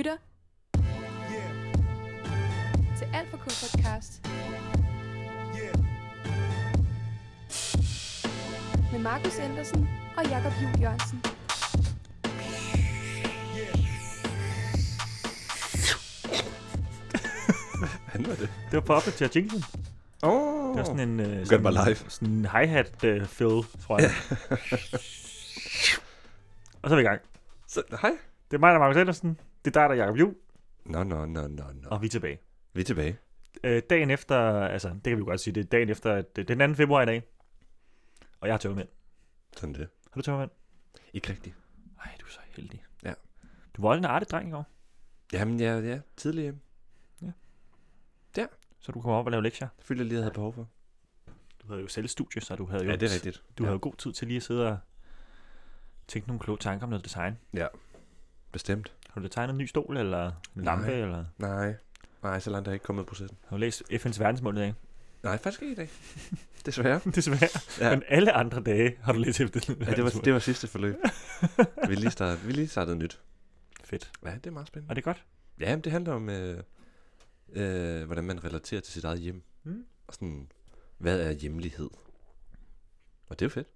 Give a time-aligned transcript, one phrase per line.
[0.00, 0.16] lytter
[2.98, 4.26] til Alt for K podcast
[8.92, 11.24] med Markus Andersen og Jakob Juhl Jørgensen.
[18.12, 18.50] Han var det.
[18.70, 19.64] Det var poppet til jinglen.
[20.22, 20.68] Åh.
[20.68, 21.20] Det var sådan en...
[21.20, 21.96] Uh, Gør det sådan, bare live.
[22.08, 24.10] Sådan en hi-hat uh, fill, tror jeg.
[26.82, 27.20] og så er vi i gang.
[27.66, 28.10] Så, hej.
[28.50, 29.38] Det er mig, der er Markus Andersen.
[29.64, 30.34] Det er dig, der er Jacob Juhl.
[30.84, 31.88] Nå, nå, nå, nå, nå.
[31.88, 32.38] Og vi er tilbage.
[32.72, 33.18] Vi er tilbage.
[33.64, 36.36] Uh, dagen efter, altså det kan vi jo godt sige, det er dagen efter, at
[36.36, 36.76] det er den 2.
[36.76, 37.22] februar i dag.
[38.40, 38.88] Og jeg har tømmermænd.
[39.56, 39.88] Sådan det.
[40.12, 40.50] Har du tømmermænd?
[41.12, 41.56] Ikke rigtigt.
[41.96, 42.84] Nej, du er så heldig.
[43.02, 43.14] Ja.
[43.76, 44.66] Du var en artig dreng i går,
[45.32, 46.00] Jamen, ja, ja.
[46.16, 46.54] Tidligere.
[48.80, 49.68] så du kommer op og lave lektier.
[49.78, 50.68] Det følte jeg lige, jeg havde behov for.
[51.62, 53.42] Du havde jo selv studie, så du havde jo, Ja, det er rigtigt.
[53.58, 53.66] du ja.
[53.66, 54.78] havde jo god tid til lige at sidde og
[56.08, 57.38] tænke nogle kloge tanker om noget design.
[58.52, 58.92] Bestemt.
[59.12, 61.00] Har du tegnet en ny stol, eller en lampe, Nej.
[61.00, 61.74] eller Nej.
[62.22, 63.38] Nej, så langt er jeg ikke kommet i processen.
[63.46, 64.74] har du læst FN's verdensmål i dag?
[65.22, 65.88] Nej, faktisk ikke i dag.
[66.66, 67.00] Desværre.
[67.14, 67.48] Desværre.
[67.80, 67.90] Ja.
[67.90, 69.74] Men alle andre dage har du læst efter.
[69.80, 70.96] Ja, det var, det var sidste forløb.
[71.88, 73.20] vi, lige startede, vi lige startede nyt.
[73.84, 74.12] Fedt.
[74.24, 74.90] Ja, det er meget spændende.
[74.90, 75.24] Er det godt?
[75.60, 76.62] Ja, men det handler om, øh,
[77.52, 79.42] øh, hvordan man relaterer til sit eget hjem.
[79.64, 79.84] Mm.
[80.06, 80.48] Og sådan,
[80.98, 81.90] hvad er hjemlighed?
[83.28, 83.68] Og det er jo fedt.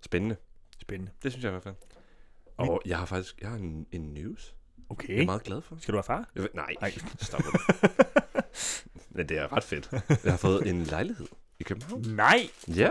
[0.00, 0.36] Spændende.
[0.78, 1.12] Spændende.
[1.22, 1.74] Det synes jeg i hvert fald.
[2.56, 4.54] Og jeg har faktisk jeg har en, en news,
[4.90, 5.22] jeg Okay.
[5.22, 5.76] er meget glad for.
[5.80, 6.28] Skal du være far?
[6.34, 6.92] Jeg ved, nej, Nej.
[7.20, 7.60] stop det.
[9.16, 9.88] Men det er ret fedt.
[10.24, 11.26] Jeg har fået en lejlighed
[11.60, 12.00] i København.
[12.02, 12.48] Nej!
[12.68, 12.90] Ja.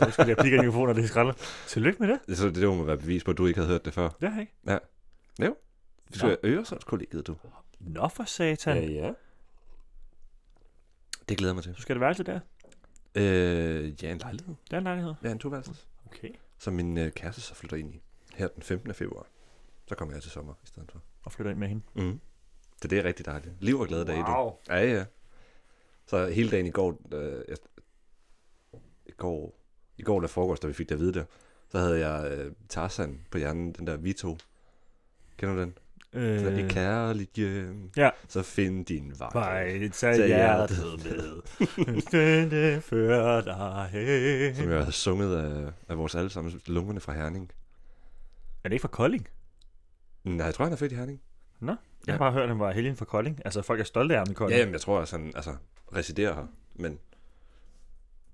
[0.00, 1.36] Nu skal jeg pikke i mikrofonen, når det er skraldet.
[1.66, 2.38] Tillykke med det.
[2.38, 4.08] Så det må være bevis på, at du ikke havde hørt det før.
[4.20, 4.52] Det har jeg ikke.
[6.12, 7.36] Du skal Øresundskollegiet, du.
[7.80, 8.90] Nå for satan.
[8.90, 9.12] ja.
[11.28, 11.74] Det glæder jeg mig til.
[11.76, 12.40] Så skal det værelse der.
[13.14, 14.54] Øh, ja, en lejlighed.
[14.64, 15.14] Det er en lejlighed.
[15.24, 15.86] Ja, en toværelses.
[16.06, 16.28] Okay.
[16.58, 18.00] Som min øh, kæreste så flytter ind i.
[18.34, 18.94] Her den 15.
[18.94, 19.26] februar.
[19.88, 21.02] Så kommer jeg til sommer i stedet for.
[21.24, 21.82] Og flytter ind med hende.
[21.94, 22.20] Mm.
[22.82, 23.54] Så det er rigtig dejligt.
[23.60, 24.30] Liv og glade dage, du.
[24.32, 24.52] Wow.
[24.68, 25.04] Ja, ja.
[26.06, 27.56] Så hele dagen i går, øh, jeg,
[29.06, 29.58] i går,
[29.98, 31.26] i går der foregårs, da vi fik det at vide det,
[31.68, 34.36] så havde jeg øh, Tarzan på hjernen, den der Vito.
[35.36, 35.70] Kender du den?
[36.12, 38.10] Øh, Øh, et kærligt hjem, ja.
[38.28, 39.30] så find din vej.
[39.32, 42.00] Vej Til hjertet med.
[42.00, 44.54] Støtte fører dig hen.
[44.54, 47.52] Som jeg har sunget af, af vores allesammen lungerne fra Herning.
[48.64, 49.28] Er det ikke fra Kolding?
[50.26, 51.22] Nej, jeg tror, han er født i Herning.
[51.60, 51.76] Jeg
[52.06, 52.12] Ja.
[52.12, 53.40] har bare hørt, at han var helgen fra Kolding.
[53.44, 54.58] Altså, folk er stolte af ham i Ja, Kolding.
[54.58, 55.56] jamen, jeg tror, at han altså,
[55.94, 56.98] residerer her, men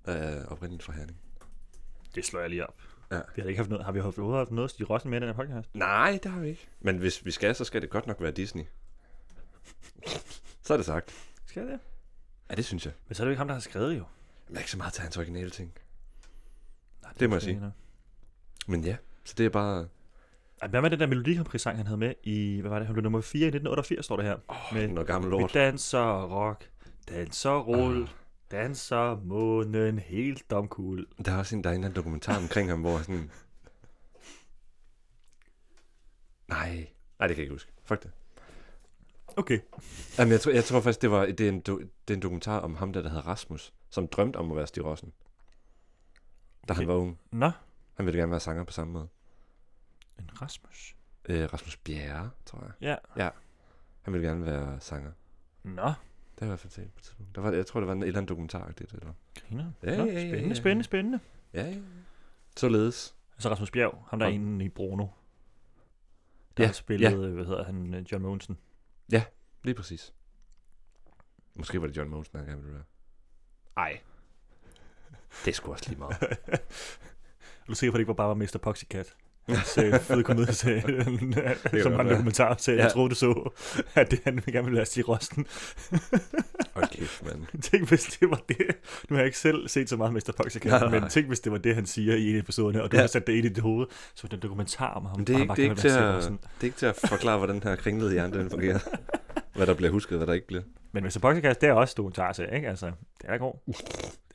[0.07, 1.17] øh, oprindeligt fra Herning.
[2.15, 2.75] Det slår jeg lige op.
[3.11, 3.19] Ja.
[3.35, 5.25] Vi har ikke haft noget, har vi haft overhovedet haft noget i Rossen med i
[5.25, 5.75] den her podcast?
[5.75, 6.67] Nej, det har vi ikke.
[6.81, 8.63] Men hvis vi skal, så skal det godt nok være Disney.
[10.63, 11.13] så er det sagt.
[11.45, 11.79] Skal det?
[12.49, 12.93] Ja, det synes jeg.
[13.07, 14.03] Men så er det jo ikke ham, der har skrevet jo.
[14.47, 15.73] Men ikke så meget til hans originale ting.
[17.01, 17.71] Nej, Det må jeg er sige.
[18.67, 19.87] Men ja, så det er bare...
[20.69, 23.03] Hvad med den der Melodi sang, han havde med i, hvad var det, han blev
[23.03, 24.35] nummer 4 i 1988, står det her.
[24.49, 25.53] Åh, Med- noget gammel Vi lort.
[25.53, 26.69] danser rock,
[27.09, 28.07] danser rull, Ah.
[28.51, 31.05] danser månen helt domkul.
[31.25, 33.31] Der er også en, der er en anden dokumentar omkring ham, hvor sådan...
[36.47, 36.87] Nej,
[37.19, 37.71] nej, det kan jeg ikke huske.
[37.85, 38.11] Fuck det.
[39.37, 39.59] Okay.
[40.17, 42.21] Jamen, jeg, tror, jeg tror faktisk, det, var, det, er en, do, det er en
[42.21, 45.13] dokumentar om ham, der, der hedder Rasmus, som drømte om at være Stig Rossen.
[46.67, 46.93] Da han Okay.
[46.93, 47.19] var ung.
[47.31, 47.51] Nå,
[47.93, 49.07] Han ville gerne være sanger på samme måde.
[50.19, 50.95] En Rasmus.
[51.25, 52.99] Øh, Rasmus Bjerre, tror jeg.
[53.17, 53.29] Ja.
[54.01, 55.11] Han ville gerne være sanger.
[55.63, 55.95] Nå, Det har
[56.39, 57.35] jeg i hvert fald set på et tidspunkt.
[57.35, 58.93] Der var, jeg tror, det var en eller andet dokumentaragtigt.
[58.93, 59.13] Eller?
[59.35, 59.71] griner.
[59.83, 60.53] Ja, Nå, ja, ja, spændende, ja.
[60.53, 61.19] spændende, spændende.
[61.53, 61.77] Ja, ja.
[62.57, 63.15] Således.
[63.33, 65.07] Altså Rasmus Bjerg, ham der er Og- inde i Bruno.
[66.57, 68.57] Der Ja, har spillet, hvad hedder han, øh, John Mogensen.
[69.63, 70.13] Lige præcis.
[71.55, 72.83] Måske var det John Mogensen, han gerne ville være.
[73.77, 73.99] Ej.
[75.45, 76.15] Det er sgu også lige meget.
[77.63, 78.59] Er du sikker på, at det ikke var bare var Mr.
[78.61, 79.15] Poxycat?
[79.77, 81.03] Øh, fede komedieserie,
[81.83, 82.73] som godt han dokumentar til.
[82.73, 82.83] Ja.
[82.83, 83.49] Jeg troede, du så,
[83.95, 85.45] at det han gerne ville være Stig Rosten.
[86.73, 87.61] Hold kæft, mand.
[87.71, 88.57] Tænk, hvis det var det.
[89.09, 90.65] Nu har jeg ikke selv set så meget Mr.
[90.69, 90.99] Nej, nej.
[90.99, 93.01] men tænk, hvis det var det, han siger i en af episoderne, og du Ja.
[93.01, 93.87] har sat det ind i dit hoved.
[94.15, 95.17] Så var det en dokumentar om ham.
[95.17, 97.37] Men det er ikke, det er ikke, til at, det er ikke til at forklare,
[97.37, 98.79] hvordan den her kringlede hjerne den fungerer.
[99.55, 100.63] hvad der bliver husket, hvad der ikke bliver.
[100.91, 101.17] Men Mr.
[101.21, 102.69] Poxycat, det er også dokumentarserie, ikke?
[102.69, 102.85] Altså,
[103.21, 103.53] det er god.
[103.67, 103.75] Det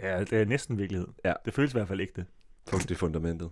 [0.00, 1.08] er, det er næsten virkelighed.
[1.24, 1.32] Ja.
[1.44, 2.24] Det føles i hvert fald ikke det.
[2.70, 3.50] Punkt i fundamentet.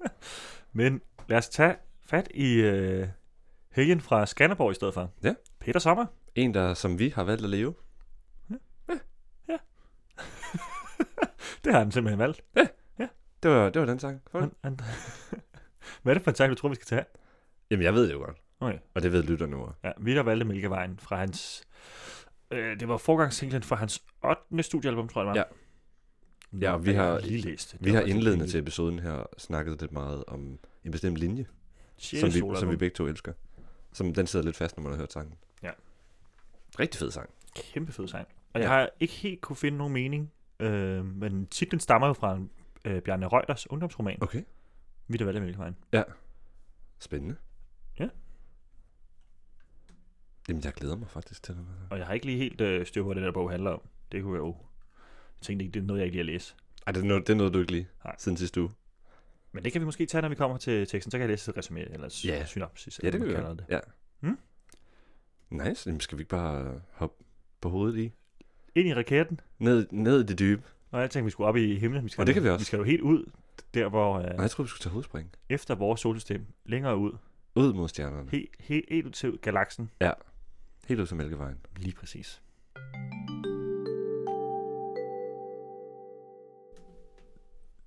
[0.72, 3.08] Men lad os tage fat i øh,
[3.70, 5.10] Helgen fra Skanderborg i stedet for.
[5.22, 5.34] Ja.
[5.60, 6.06] Peter Sommer.
[6.34, 7.74] En, der som vi har valgt at leve.
[11.64, 12.42] Det har han simpelthen valgt.
[13.42, 14.22] Det var, det var den sang.
[14.32, 14.78] Han, han,
[16.02, 17.04] Hvad er det for en sang, du tror, vi skal tage?
[17.70, 18.36] Jamen, jeg ved det jo godt.
[18.60, 18.78] Okay.
[18.94, 19.68] Og det ved lytterne nu.
[19.84, 21.64] Ja, vi har valgt Mælkevejen fra hans...
[22.50, 24.62] Øh, det var forgangssinglen fra hans 8.
[24.62, 25.46] studiealbum, tror jeg det var.
[25.50, 25.67] Ja.
[26.52, 27.72] Ja, vi har- lige læst.
[27.72, 27.80] det.
[27.80, 31.46] Vi Det har indledende til episoden her snakket lidt meget om en bestemt linje,
[31.98, 33.32] som vi, som vi begge to elsker.
[33.92, 35.34] Som den sidder lidt fast, når man har hørt sangen.
[35.62, 35.70] Ja.
[36.78, 37.30] Rigtig fed sang.
[37.54, 38.26] Kæmpe fed sang.
[38.54, 38.72] Og jeg Ja.
[38.74, 42.50] har ikke helt kunne finde nogen mening, øh, men titlen stammer jo fra en,
[42.84, 44.42] øh, Bjarne Reuters ungdomsroman, Okay.
[45.08, 45.76] Vidt og Valde Mælkevejen.
[46.98, 47.36] Spændende.
[48.00, 48.08] Ja.
[50.48, 51.66] Jamen, jeg glæder mig faktisk til det.
[51.90, 53.80] Og jeg har ikke lige helt øh, styr på, hvad den der bog handler om.
[54.12, 54.56] Det kunne jeg jo...
[55.40, 56.56] Jeg tænkte ikke, det er noget, jeg ikke lige har læst.
[56.86, 58.14] Ej, det er noget, det er noget du ikke lige Nej.
[58.18, 58.70] siden sidste uge.
[59.52, 61.10] Men det kan vi måske tage, når vi kommer til teksten.
[61.10, 62.30] Så kan jeg læse et resumé, eller Ja.
[62.36, 62.46] yeah.
[62.46, 63.00] synopsis.
[63.02, 63.44] Ja, det kan vi gøre.
[63.44, 63.80] kalder Ja.
[64.20, 64.38] Hmm?
[65.50, 65.88] Nice.
[65.88, 67.24] Jamen, skal vi ikke bare hoppe
[67.60, 68.12] på hovedet i?
[68.74, 69.40] Ind i raketten.
[69.58, 70.62] Ned, ned i det dybe.
[70.90, 72.04] Og jeg tænkte, vi skulle op i himlen.
[72.04, 72.60] Vi skal Og det kan vi også.
[72.60, 73.24] Vi skal jo helt ud,
[73.74, 74.18] der hvor...
[74.18, 75.30] Øh, Nej, jeg tror vi skulle tage hovedspring.
[75.48, 77.12] efter vores solsystem, længere ud.
[77.54, 78.30] Ud mod stjernerne.
[78.30, 79.90] Helt, helt, helt ud til galaksen.
[80.86, 81.56] Helt ud til Mælkevejen.
[81.76, 82.42] Lige præcis.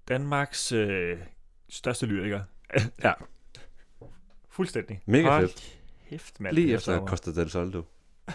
[0.07, 1.17] Danmarks øh,
[1.69, 2.41] største lyriker.
[3.03, 3.13] Ja.
[4.49, 5.01] Fuldstændig.
[5.05, 5.79] Mega Hold fedt.
[6.09, 6.55] Kæft, mand.
[6.55, 7.09] Lige er efter sommer.
[7.09, 7.83] Costa del Soldo.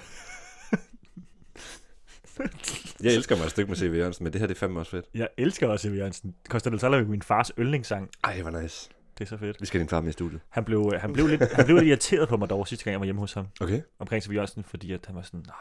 [3.02, 3.94] Jeg elsker mig et stykke med C.V.
[3.96, 5.06] Jørgensen, men det her det er fandme også fedt.
[5.14, 6.34] Jeg elsker også Evie Jørgensen.
[6.48, 8.10] Costa del Sol er jo min fars yndlingssang.
[8.24, 8.90] Ej, hvor nice.
[9.19, 9.60] Det er så fedt.
[9.60, 10.40] Vi skal have din far med i studiet.
[10.48, 12.92] Han blev, øh, han blev, lidt, han blev lidt irriteret på mig dog sidste gang,
[12.92, 13.46] jeg var hjemme hos ham.
[13.60, 13.82] Okay.
[13.98, 15.52] Omkring Evie Jørgensen, fordi at han var sådan, Nå,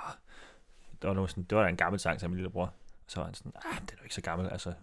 [1.02, 2.66] det var, noget sådan, det var da en gammel sang, sagde min lillebror.
[2.66, 2.74] Og
[3.08, 4.74] så var han sådan, ah, den er jo ikke så gammel, altså.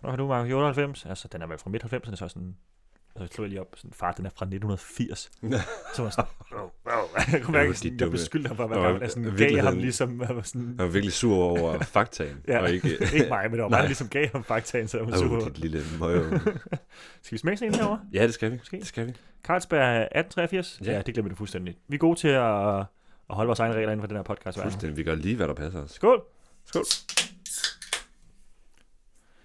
[0.00, 0.46] Hvornår har du, Mark?
[0.50, 1.06] 98?
[1.06, 2.56] Altså, den er vel fra midt 90'erne, så sådan,
[3.14, 5.18] og så slog jeg lige op, sådan, far, den er fra 1980.
[5.94, 7.04] Så var jeg sådan, wow, wow.
[7.32, 9.00] Jeg kunne mærke, sådan, jeg beskyldte ham for at være gammel.
[9.02, 12.58] Jeg sådan, gav ham ligesom, jeg var sådan, Jeg var virkelig sur over faktaen, Ja.
[12.62, 12.88] og ikke...
[13.14, 15.40] ikke mig, men det var mig, ligesom gav ham faktaen, så jeg var Åh, super.
[15.40, 16.40] dit lille møge.
[17.22, 18.00] Skal vi smække sådan en herovre?
[18.12, 18.56] Ja, det skal vi.
[18.56, 18.76] Måske.
[18.78, 19.12] Det skal vi.
[19.44, 20.80] Carlsberg 1883?
[20.84, 20.92] Ja.
[20.92, 21.02] Ja.
[21.02, 21.76] det glemmer du fuldstændig.
[21.88, 22.78] Vi er gode til at,
[23.30, 24.60] at holde vores egne regler inden for den her podcast.
[24.62, 24.96] Fuldstændig.
[24.96, 25.90] Vi gør lige, hvad der passer os.
[25.90, 26.22] Skål!
[26.64, 26.82] Skål.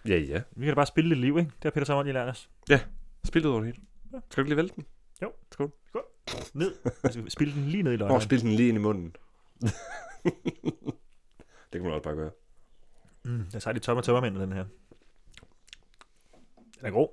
[0.08, 0.42] Ja, ja.
[0.52, 1.52] Vi kan da bare spille lidt liv, ikke?
[1.52, 2.50] Det har Peter Sommer lige lært os.
[3.24, 3.82] Spil ud over det hele.
[4.14, 4.20] Ja.
[4.30, 4.86] Skal du ikke lige vælte den?
[6.54, 6.76] Ned.
[7.04, 8.16] Altså, spille den lige ned i Åh, løgnen.
[8.16, 9.16] oh, spil den lige ind i munden.
[11.74, 12.32] det kan man også bare gøre.
[13.26, 14.66] Mm, jeg tager de tomme tømmermænd den her.
[16.80, 17.08] Den er god.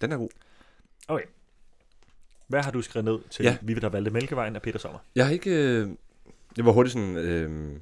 [0.00, 0.28] Den er god.
[2.48, 3.50] Hvad har du skrevet ned til Ja.
[3.50, 3.58] ja.
[3.62, 4.98] Vi vil have valgte Mælkevejen af Peter Sommer?
[5.14, 5.50] Jeg har ikke...
[5.50, 5.88] Øh,
[6.56, 7.16] jeg var hurtigt sådan...
[7.16, 7.80] Øh,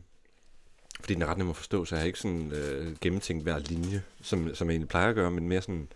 [1.00, 3.58] fordi den er ret nem at forstå, så jeg har ikke sådan øh, gennemtænkt hver
[3.58, 5.88] linje, som, som jeg egentlig plejer at gøre, men mere sådan...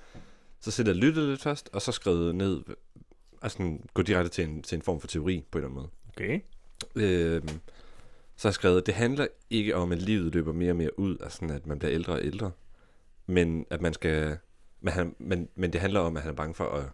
[0.60, 2.62] Så sætter jeg lyttet lidt først, og så skrevet ned...
[3.43, 5.82] Altså sådan, gå direkte til en, til en form for teori, på en eller anden
[5.82, 5.90] måde.
[6.08, 6.40] Okay.
[6.94, 7.43] Øh,
[8.37, 11.16] så har jeg skrevet, det handler ikke om, at livet løber mere og mere ud,
[11.16, 12.50] af sådan at man bliver ældre og ældre,
[13.26, 14.38] men at man skal,
[14.81, 16.84] men, han, men, men det handler om, at han er bange for at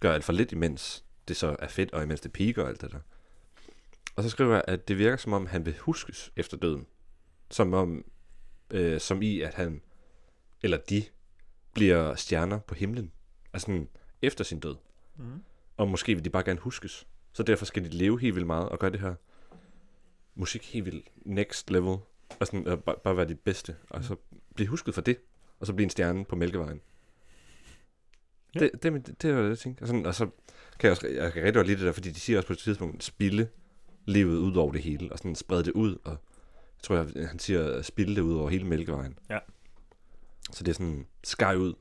[0.00, 2.80] gøre alt for lidt, imens det så er fedt, og imens det piker og alt
[2.80, 2.98] det der.
[4.16, 6.86] Og så skriver jeg, at det virker som om, han vil huskes efter døden.
[7.50, 8.04] Som om,
[8.70, 9.82] øh, som i, at han,
[10.62, 11.04] eller de,
[11.74, 13.12] bliver stjerner på himlen.
[13.52, 13.88] Altså sådan,
[14.22, 14.76] efter sin død.
[15.16, 15.42] Mm.
[15.76, 17.06] Og måske vil de bare gerne huskes.
[17.32, 19.14] Så derfor skal de leve helt vildt meget og gøre det her
[20.34, 21.96] musik helt vildt next level.
[22.40, 23.76] Og sådan, øh, bare, bare være de bedste.
[23.90, 24.16] Og så
[24.54, 25.18] blive husket for det.
[25.60, 26.80] Og så blive en stjerne på Mælkevejen.
[28.54, 28.60] Ja.
[28.60, 29.82] Det, det, det, det var det, jeg tænkte.
[29.82, 30.28] Og, sådan, og så
[30.78, 32.52] kan jeg også, jeg kan rigtig godt lide det der, fordi de siger også på
[32.52, 33.48] et tidspunkt, spille
[34.04, 36.16] livet ud over det hele, og sådan sprede det ud, og
[36.84, 39.18] tror, jeg, han siger, spille det ud over hele Mælkevejen.
[39.30, 39.38] Ja.
[40.52, 41.74] Så det er sådan, skaj ud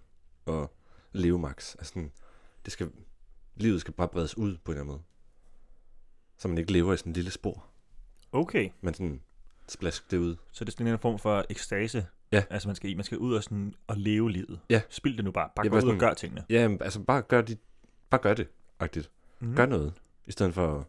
[0.46, 0.74] og
[1.12, 1.76] leve max.
[1.76, 2.12] Altså sådan,
[2.66, 2.92] det skal,
[3.56, 5.02] livet skal bare bredes ud på en eller anden måde.
[6.38, 7.66] Så man ikke lever i sådan en lille spor,
[8.32, 8.70] Okay.
[8.82, 9.22] men sådan
[9.68, 10.36] splask det ud.
[10.52, 12.08] Så det er sådan en form for ekstase.
[12.32, 12.44] Ja.
[12.50, 14.60] Altså man skal, i- man skal ud og, sådan, og leve livet.
[14.70, 14.82] Ja.
[14.90, 15.50] Spil det nu bare.
[15.56, 16.46] Bare Ja, gå ud og sådan- gør tingene.
[16.50, 17.58] Ja, altså bare gør, de,
[18.10, 18.48] bare gør det,
[18.80, 19.12] agtigt.
[19.40, 19.56] Mm.
[19.56, 19.94] Gør noget,
[20.26, 20.86] i stedet for at,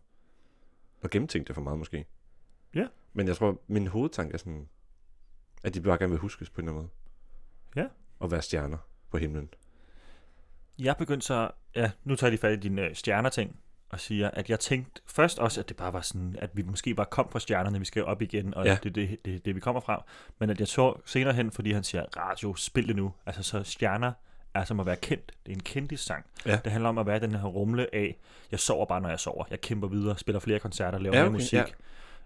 [1.02, 2.06] at gennemtænke det for meget måske.
[2.74, 2.86] Ja.
[3.14, 4.68] Men jeg tror, min hovedtanke er sådan,
[5.64, 6.90] at de bare gerne vil huskes på en eller anden
[7.76, 7.84] måde.
[7.84, 7.88] Ja.
[8.18, 8.78] Og være stjerner
[9.10, 9.48] på himlen.
[10.78, 13.56] Jeg begyndte så, ja, nu tager de fat i dine øh, stjerner-ting,
[13.88, 16.94] og siger, at jeg tænkte først også, at det bare var sådan, at vi måske
[16.94, 18.70] bare kom fra stjernerne, vi skal op igen, og Ja.
[18.70, 18.78] ja.
[18.82, 20.04] det er det, det, det, vi kommer fra.
[20.38, 23.12] Men at jeg så senere hen, fordi han siger, radio, spil det nu.
[23.26, 24.12] Altså så stjerner
[24.54, 25.32] er som at være kendt.
[25.46, 26.26] Det er en kendis-sang.
[26.46, 26.60] Ja.
[26.64, 28.16] Det handler om at være den her rumle af,
[28.50, 29.44] jeg sover bare, når jeg sover.
[29.50, 31.74] Jeg kæmper videre, spiller flere koncerter, laver Ja, mere okay, musik.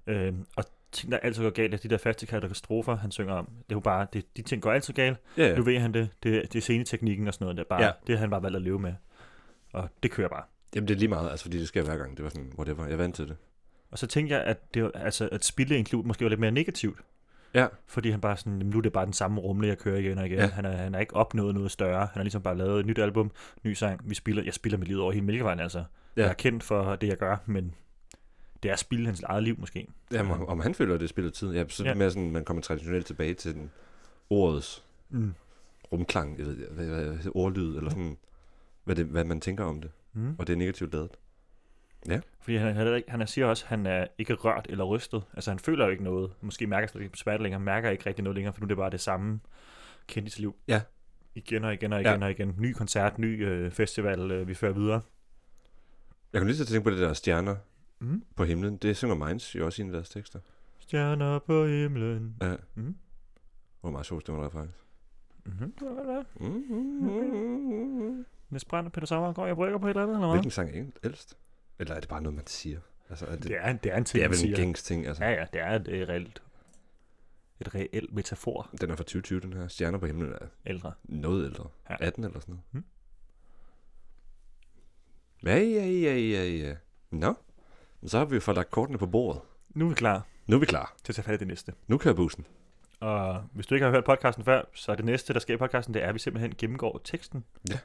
[0.06, 3.46] Øhm, og ting, der altid går galt, er de der faste katastrofer, han synger om.
[3.46, 5.18] Det er jo bare, det, de ting går altid galt.
[5.36, 5.56] Ja.
[5.56, 6.08] Nu ved han det.
[6.22, 7.56] Det, det er sceneteknikken og sådan noget.
[7.56, 7.90] Det er, bare, Ja.
[8.06, 8.94] det har han bare valgt at leve med.
[9.72, 10.42] Og det kører bare.
[10.74, 12.16] Jamen det er lige meget, altså fordi det sker hver gang.
[12.16, 13.36] Det var sådan, whatever, jeg er vant til det.
[13.90, 16.50] Og så tænkte jeg, at, det, altså, at spille en klub måske var lidt mere
[16.50, 16.98] negativt.
[17.54, 17.66] Ja.
[17.86, 20.18] Fordi han bare sådan, "Jamen, nu er det bare den samme rumle, jeg kører igen
[20.18, 20.38] og igen.
[20.38, 20.46] Ja.
[20.46, 21.98] Han, er, han har ikke opnået noget større.
[22.00, 23.30] Han har ligesom bare lavet et nyt album,
[23.64, 24.00] ny sang.
[24.10, 25.78] Vi spiller, jeg spiller mit liv over hele Mælkevejen, altså.
[25.78, 26.22] Ja.
[26.22, 27.74] Jeg er kendt for det, jeg gør, men
[28.62, 29.86] det er at spille hans eget liv måske.
[30.12, 31.52] Jamen, om, om han føler, at det er spillet tid.
[31.52, 31.88] Ja, så ja.
[31.88, 31.94] Ja.
[31.94, 33.70] er mere sådan, man kommer traditionelt tilbage til den
[34.30, 35.34] ordets Mm.
[35.92, 38.16] rumklang, ved, hvad, hvad, ordlyd, eller sådan,
[38.84, 39.90] hvad, det, hvad man tænker om det.
[40.12, 40.34] Mm.
[40.38, 41.10] Og det er negativt lavet.
[42.08, 42.20] Ja.
[42.40, 45.22] Fordi han, han, han siger også, at han er ikke rørt eller rystet.
[45.34, 46.30] Altså han føler jo ikke noget.
[46.40, 47.58] Måske mærker slet ikke smerte længere.
[47.58, 49.40] Han mærker ikke rigtig noget længere, for nu er det bare det samme
[50.06, 50.54] kendisliv.
[50.68, 50.80] Ja.
[51.34, 52.10] Igen og igen og Ja.
[52.10, 52.54] igen og igen.
[52.58, 55.00] Ny koncert, ny øh, festival, øh, vi fører videre.
[56.32, 57.56] Jeg kan lige at tænke på det der stjerner
[58.00, 58.24] Mm.
[58.36, 58.76] på himlen.
[58.76, 60.40] Det synger Minds jo også i en af deres tekster.
[60.78, 62.36] Stjerner på himlen.
[62.42, 62.56] Ja.
[62.74, 62.84] Mm.
[62.84, 64.84] Det var meget sjovt, var der faktisk.
[65.44, 65.72] Mm-hmm.
[66.40, 68.26] Mm-hmm.
[68.50, 70.36] Næste brænd, Peter Sommer, går jeg brygger på et eller andet, eller hvad?
[70.36, 71.38] Hvilken sang er ældst?
[71.78, 72.80] Eller er det bare noget, man siger?
[73.10, 75.06] Altså, er det, Det er, det er en ting, det er vel en gængs ting,
[75.06, 75.24] altså.
[75.24, 76.42] Ja, ja, det er et, et reelt,
[77.60, 79.68] et reelt metafor Den er fra 2020, den her.
[79.68, 80.92] Stjerner på himlen er ældre.
[81.04, 81.68] noget ældre.
[81.90, 81.96] Ja.
[82.00, 82.64] 18 eller sådan noget.
[82.70, 82.84] Hmm.
[85.44, 86.76] Ja, ja, ja, ja, ja.
[87.10, 87.36] Nå, Men
[88.06, 89.42] så har vi jo fået lagt kortene på bordet.
[89.74, 90.94] Nu er vi klar Nu er vi klar.
[91.04, 91.72] til at tage fat i det næste.
[91.88, 92.44] Nu kører bussen.
[93.00, 95.56] Og hvis du ikke har hørt podcasten før, så er det næste, der sker i
[95.56, 97.44] podcasten, det er, at vi simpelthen gennemgår teksten.
[97.70, 97.78] Ja.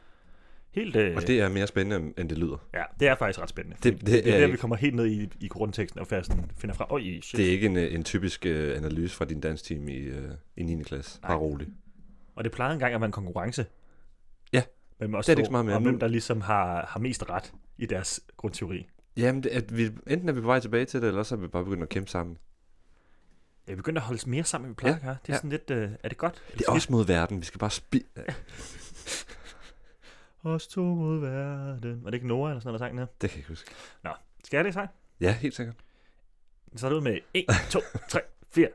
[0.71, 2.57] Helt, øh, Og det er mere spændende, end det lyder.
[2.73, 3.77] ja, det er faktisk ret spændende.
[3.83, 5.99] Det- fordi det det er er der, ikke- vi kommer helt ned i, i grundteksten
[5.99, 6.87] og finder, sådan, finder frem.
[6.91, 7.37] Oj, shit.
[7.37, 10.63] Det er ikke en, øh, en typisk øh, analyse fra din dansteam i, øh, i
[10.63, 10.83] 9.
[10.83, 11.19] klasse.
[11.21, 11.67] Bare rolig.
[12.35, 13.65] Og det plejede engang at være en konkurrence.
[14.53, 14.63] Ja.
[14.99, 15.89] Det er det ikke så meget mere om nu.
[15.89, 18.87] hvem der ligesom har, har mest ret i deres grundteori.
[19.17, 21.39] Jamen, det, at vi, enten er vi på vej tilbage til det, eller så er
[21.39, 22.37] vi bare begyndt at kæmpe sammen.
[23.67, 25.17] Jeg er begyndt at holde mere sammen, end vi plejer Ja, gøre.
[25.23, 25.37] Det er ja.
[25.37, 26.43] sådan lidt, øh, er det godt?
[26.57, 27.39] Det er også mod verden.
[27.39, 28.05] Vi skal bare spi...
[30.43, 32.03] Os to mod verden.
[32.03, 33.05] Var det ikke Nora eller sådan noget, der sang den her?
[33.21, 33.71] Det kan jeg ikke huske.
[34.43, 34.89] Skal jeg det sang?
[35.21, 35.75] Ja, helt sikkert.
[36.75, 37.79] Så er det ud med 1, 2,
[38.09, 38.19] 3,
[38.51, 38.67] 4.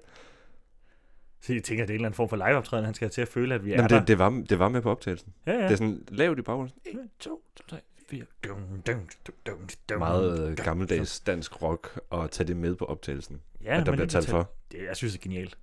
[1.41, 3.11] Så jeg tænker, at det er en eller anden form for liveoptræden, han skal have
[3.13, 3.99] til at føle, at vi er Jamen, der.
[3.99, 5.33] det, det, var, det var med på optagelsen.
[5.47, 5.63] ja, ja.
[5.63, 6.75] Det er sådan lavt i baggrunden.
[6.85, 7.81] 1, 2, 3,
[8.11, 8.25] 4.
[9.99, 13.43] Meget gammeldags dansk rock, og tage det med på optagelsen.
[13.61, 14.53] Ja, at der men bliver det talt for.
[14.73, 15.59] Det, jeg synes, det er genialt.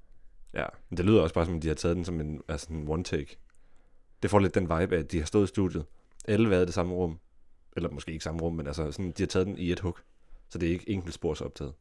[0.53, 2.73] Ja, men det lyder også bare som, at de har taget den som en, altså
[2.73, 3.37] en one take.
[4.23, 5.85] Det får lidt den vibe af, at de har stået i studiet.
[6.27, 7.19] Alle været i det samme rum.
[7.75, 9.99] Eller måske ikke samme rum, men altså sådan, de har taget den i et hug.
[10.49, 11.73] Så det er ikke enkelt spors optaget.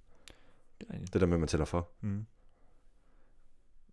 [0.81, 0.99] Det er.
[0.99, 1.89] Det der med, at man tæller for.
[2.01, 2.27] Mm.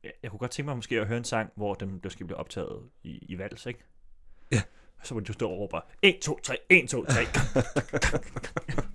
[0.03, 2.39] Jeg, jeg kunne godt tænke mig måske at høre en sang, hvor den måske bliver
[2.39, 3.79] optaget i, i vals, ikke?
[4.51, 4.61] Ja.
[5.03, 7.21] Så må du stå og råbe 1, 2, 3, 1, 2, 3.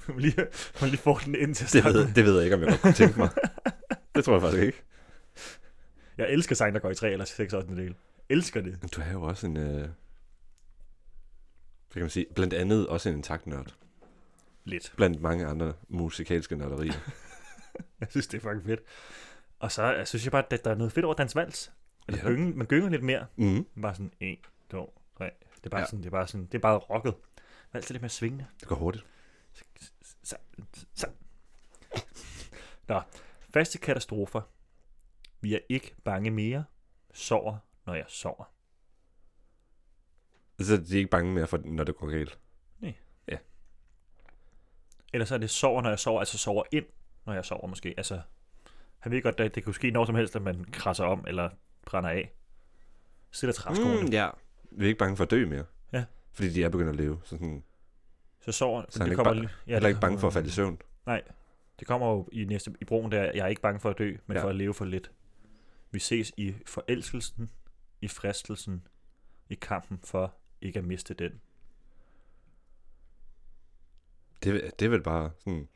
[0.08, 0.36] Man lige,
[0.80, 2.80] man lige får den ind til Det ved, det ved jeg ikke, om jeg godt
[2.80, 3.28] kunne tænke mig.
[4.14, 4.82] det tror jeg faktisk ikke.
[6.18, 7.94] Jeg elsker sang, der går i 3 eller 6 8 del.
[8.28, 8.92] Elsker det.
[8.96, 9.56] Du er jo også en...
[9.56, 9.88] Øh, hvad
[11.92, 12.26] kan man sige?
[12.34, 13.75] Blandt andet også en taktnørd.
[14.64, 14.92] Lidt.
[14.96, 16.92] Blandt mange andre musikalske nørderier.
[18.00, 18.80] Jeg synes, det er fucking fedt.
[19.58, 21.72] Og så jeg synes jeg bare, at der er noget fedt over dans vals.
[22.08, 22.28] Eller Ja.
[22.28, 22.34] ja.
[22.34, 23.26] gynge, man gynger lidt mere.
[23.36, 23.66] mm.
[23.82, 24.38] Bare sådan 1,
[24.70, 25.30] 2, 3.
[25.66, 25.87] Det er bare Ja.
[25.87, 27.14] sådan, det er bare sådan, det er bare rocket.
[27.73, 28.46] Vals er lidt mere svingende.
[28.61, 29.06] Det går hurtigt.
[30.23, 30.37] Så,
[30.94, 31.06] så.
[32.88, 33.00] Nå,
[33.54, 34.40] faste katastrofer.
[35.40, 36.64] Vi er ikke bange mere.
[37.14, 38.44] Sover, når jeg sover.
[40.61, 42.38] Så de er ikke bange mere, for, når det går galt.
[45.12, 46.87] Eller så er det sover, når jeg sover, altså sover ind,
[47.26, 47.94] når jeg sover måske.
[47.96, 48.20] Altså,
[48.99, 51.50] han ved godt, at det kunne ske når som helst, at man krasser om eller
[51.87, 52.32] brænder af.
[53.30, 54.00] Sætter træskoene.
[54.02, 54.30] Mm, ja.
[54.70, 55.64] Vi er ikke bange for at dø mere.
[55.92, 56.04] Ja.
[56.32, 57.20] Fordi de er begyndt at leve.
[57.25, 57.64] Så sådan,
[58.40, 60.49] Så sover, Så han er ikke ba- lige- jeg er ikke bange for at falde
[60.49, 60.78] i søvn.
[61.78, 64.04] Det kommer jo i næste i broen der, jeg er ikke bange for at dø,
[64.11, 64.35] men Ja.
[64.35, 64.42] ja.
[64.44, 65.11] for at leve for lidt.
[65.90, 67.50] Vi ses i forelskelsen,
[68.00, 68.87] i fristelsen,
[69.50, 71.40] i kampen for ikke at miste den.
[74.44, 75.68] Det, det er vel bare sådan...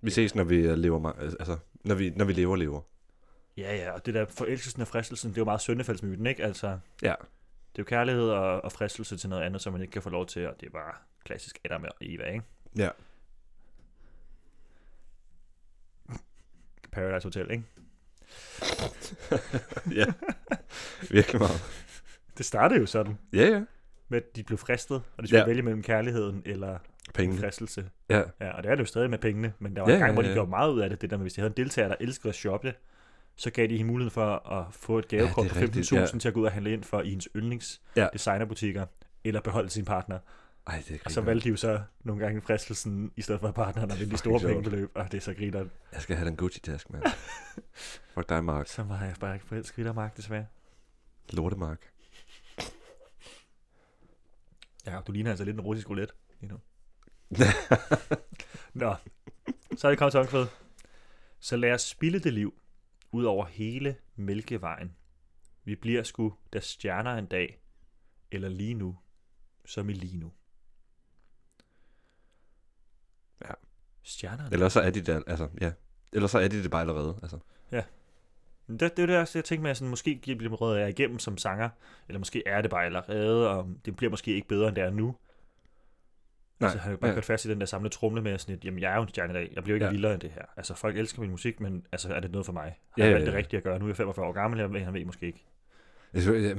[0.00, 1.12] Vi ses, når vi lever...
[1.12, 2.80] Altså, når vi, når vi lever, lever.
[3.56, 6.44] Ja, ja, og det der forelskelsen og fristelsen, det er jo meget søndefaldsmyten, ikke?
[6.44, 7.08] Altså, Ja.
[7.08, 10.10] det er jo kærlighed og, og fristelse til noget andet, som man ikke kan få
[10.10, 10.94] lov til, og det er bare
[11.24, 12.42] klassisk Adam og Eva, ikke?
[12.76, 12.88] Ja.
[16.92, 17.64] Paradise Hotel, ikke?
[20.00, 20.04] ja.
[21.10, 21.62] Virkelig meget.
[22.38, 23.62] Det startede jo sådan, Ja, ja.
[24.08, 25.42] med at de blev fristet, og de skulle Ja.
[25.44, 25.46] ja.
[25.48, 26.78] vælge mellem kærligheden eller
[27.14, 27.38] Penge.
[27.38, 27.90] fristelse.
[28.08, 28.22] Ja.
[28.40, 30.00] Ja, og det er det jo stadig med pengene, men der var Ja, ja, en
[30.00, 30.34] gang, ja, hvor de ja.
[30.34, 32.28] gjorde meget ud af det, det der med, hvis de havde en deltager, der elskede
[32.28, 32.74] at shoppe,
[33.36, 36.06] så gav de hende muligheden for at få et gavekort er på rigtigt, 15.000 ja.
[36.06, 38.08] til at gå ud og handle ind for i hendes yndlings Ja.
[38.12, 38.86] designerbutikker,
[39.24, 40.18] eller beholde sin partner.
[40.66, 43.50] Ej, det er Og så valgte de jo så nogle gange fristelsen, i stedet for
[43.50, 45.64] partneren, og vinde de store pengebeløb, og det er så griner.
[45.92, 47.02] Jeg skal have den Gucci-task, mand.
[48.14, 48.66] Fuck dig, Mark.
[48.68, 50.46] Så var jeg bare ikke forelsket i dig, Mark, desværre.
[51.30, 51.92] Lortemark.
[54.86, 56.58] Ja, du ligner altså lidt en russisk roulette lige nu.
[58.74, 58.94] Nå,
[59.76, 60.48] så er det kommet til omkvædet.
[61.40, 62.54] Så lad os spille det liv
[63.12, 64.96] ud over hele Mælkevejen.
[65.64, 67.62] Vi bliver sgu der stjerner en dag,
[68.30, 68.98] eller lige nu,
[69.64, 70.32] som i lige nu.
[73.44, 73.52] Ja.
[74.02, 75.72] Stjerner en Ellers så er de der, altså, ja.
[76.12, 77.38] Ellers så er de det bare allerede, altså.
[78.66, 80.88] Men Det, det er det, også, jeg tænkte med, at sådan, måske bliver røget jeg
[80.88, 81.70] igennem som sanger,
[82.08, 84.90] eller måske er det bare allerede, og det bliver måske ikke bedre, end det er
[84.90, 85.16] nu.
[86.62, 87.14] Nej, altså, han har bare ja.
[87.14, 89.08] kørt fast i den der samlede trumle med sådan et, jamen jeg er jo en
[89.08, 89.88] stjerne i dag, jeg bliver ikke Ja.
[89.88, 89.92] ja.
[89.92, 90.42] vildere end det her.
[90.56, 92.62] Altså folk elsker min musik, men altså er det noget for mig?
[92.62, 93.38] Har Ja, jeg ja, valgt det ja.
[93.38, 93.78] rigtige at gøre?
[93.78, 95.44] Nu er jeg 45 år gammel, jeg ved, han ved måske ikke.
[96.14, 96.56] Jeg, jeg,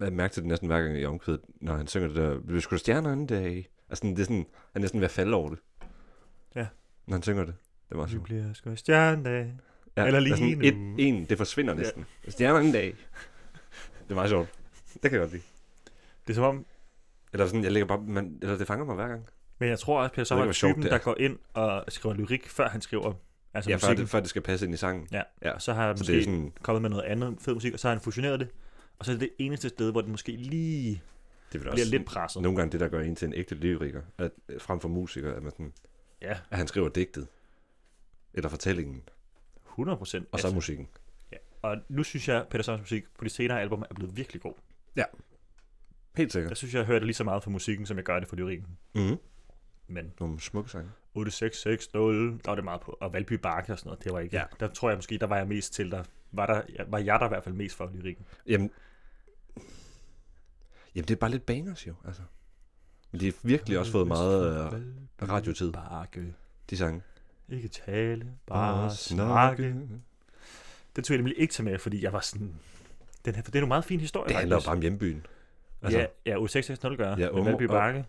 [0.00, 2.60] jeg mærke til det næsten hver gang i omkvædet, når han synger det der, vi
[2.60, 3.68] skulle stjerner en dag.
[3.88, 5.58] Altså, det er sådan, han er næsten ved at falde over det.
[6.56, 6.66] Ja.
[7.06, 7.54] Når han synger det.
[7.88, 8.22] Det var Nu sådan.
[8.22, 9.28] bliver sgu en stjerne.
[9.96, 10.64] Ja, Eller er lige sådan.
[10.64, 12.06] Et, en, det forsvinder næsten.
[12.26, 12.30] Ja.
[12.30, 12.86] Stjerner en dag.
[14.02, 14.48] Det er meget sjovt.
[14.92, 15.42] Det kan jeg godt lide.
[16.26, 16.66] Det er som om,
[17.32, 19.26] Eller sådan, jeg lægger bare, man, eller det fanger mig hver gang.
[19.58, 20.96] men jeg tror også, Peter Sommer er typen, det er.
[20.96, 23.12] der går ind og skriver lyrik, før han skriver
[23.54, 24.00] altså ja, før musikken.
[24.00, 25.08] det, før det skal passe ind i sangen.
[25.12, 25.22] Ja.
[25.42, 25.58] ja.
[25.58, 27.80] Så har han Så måske det er sådan, kommet med noget andet fed musik, og
[27.80, 28.48] så har han fusioneret det.
[28.98, 31.02] Og så er det det eneste sted, hvor den måske lige
[31.52, 32.42] det er bliver også lidt presset.
[32.42, 35.34] nogle gange det, der gør en til en ægte lyriker, at, øh, frem for musiker,
[35.34, 35.72] at, man sådan,
[36.22, 37.26] Ja, at han skriver digtet.
[38.34, 39.02] Eller fortællingen.
[39.68, 40.28] 100 procent.
[40.32, 40.88] Og så musikken.
[41.62, 44.42] og nu synes jeg, at Peter Sommers musik på de senere album er blevet virkelig
[44.42, 44.54] god.
[46.16, 46.50] Helt sikkert.
[46.50, 48.28] Jeg synes, jeg har hørt det lige så meget for musikken, som jeg gør det
[48.28, 48.66] for lyrikken.
[48.94, 49.16] Mm-hmm.
[49.88, 50.90] Men Nogle smukke sange.
[51.14, 52.98] 8660, der var det meget på.
[53.00, 54.36] Og Valby Bakke og sådan noget, det var ikke.
[54.36, 54.44] Ja.
[54.60, 56.02] Der tror jeg måske, der var jeg mest til, der
[56.32, 58.24] var, der, var jeg der i hvert fald mest for lyrikken.
[58.46, 58.70] Jamen,
[60.94, 62.22] jamen det er bare lidt bangers jo, altså.
[63.12, 64.72] Men de har virkelig også fået meget
[65.22, 66.34] øh, radiotid, Bakke.
[66.70, 67.02] de sange.
[67.48, 69.74] Ikke tale, bare snakke.
[70.96, 72.54] Den tog jeg nemlig ikke til med, fordi jeg var sådan...
[73.24, 74.66] Den her, det er en meget fin historie, Det handler faktisk.
[74.66, 75.26] bare om hjembyen.
[75.82, 77.16] Altså, ja, ja, U660 gør.
[77.16, 78.04] Ja, Åmo- Valby og- Bakke.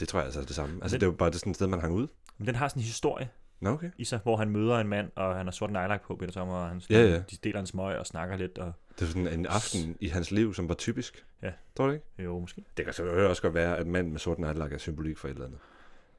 [0.00, 0.78] Det tror jeg altså er det samme.
[0.82, 2.06] Altså Den- det er jo bare det sådan et sted, man hang ud.
[2.38, 3.28] Men den har sådan en historie
[3.60, 3.90] Nå, okay.
[3.98, 6.54] i sig, hvor han møder en mand, og han har sort nejlak på, Peter Sommer,
[6.54, 7.16] og han, Ja, ja.
[7.30, 10.30] de deler en smøg og snakker lidt, og Det er sådan en aften i hans
[10.30, 11.24] liv, som var typisk.
[11.42, 11.50] Ja.
[11.76, 12.04] Tror du ikke?
[12.18, 12.64] jo, måske.
[12.76, 15.32] Det kan selvfølgelig også godt være, at mand med sort nejlak er symbolik for et
[15.32, 15.58] eller andet.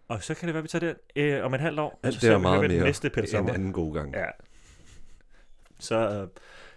[0.07, 2.19] Og så kan det være, vi tager det øh, om et halvt år, Alt så
[2.27, 3.53] det er vi, meget vi den mere næste Peter en Sommer.
[3.53, 4.13] anden god gang.
[4.15, 4.25] Ja.
[5.79, 6.27] Så øh,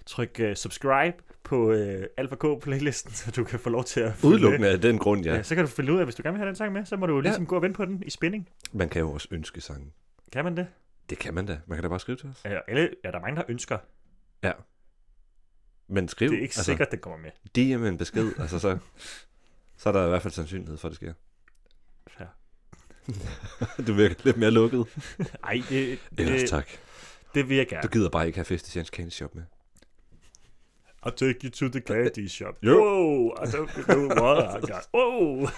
[0.06, 1.16] tryk uh, subscribe
[1.49, 4.31] på uh, Alpha K playlisten, så du kan få lov til at med.
[4.31, 5.35] Udelukkende af den grund, ja.
[5.35, 5.43] Ja.
[5.43, 6.97] Så kan du finde ud af, hvis du gerne vil have den sang med, så
[6.97, 7.49] må du jo ligesom Ja.
[7.49, 8.49] gå og vente på den i spænding.
[8.73, 9.93] Man kan jo også ønske sange.
[10.33, 10.67] Kan man det?
[11.11, 11.59] Det kan man da.
[11.67, 12.40] Man kan da bare skrive til os.
[12.45, 13.78] Ja, alle, ja, der er mange, der ønsker.
[15.89, 16.30] Men skriv.
[16.30, 17.30] Det er ikke altså, sikkert, det kommer med.
[17.76, 18.32] DM en besked.
[18.39, 18.78] altså så,
[19.76, 21.13] så er der i hvert fald sandsynlighed for, at det sker.
[22.21, 22.25] Ja.
[23.87, 24.87] du virker lidt mere lukket.
[25.45, 26.69] Ej, det, Ellers det, tak.
[27.34, 27.82] det vil jeg gerne.
[27.82, 29.43] Du gider bare ikke have fest i Sjans Candy Shop med.
[31.08, 32.58] I'll take you to the candy shop.
[32.62, 32.78] Jo.
[32.80, 34.88] Wow, I don't know what I got.
[34.94, 35.49] Wow.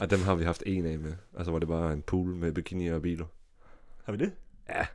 [0.00, 1.12] Og dem har vi haft en af med.
[1.36, 3.26] Altså hvor det bare er en pool med bikinier og biler.
[4.04, 4.32] Har vi det?
[4.68, 4.86] Ja.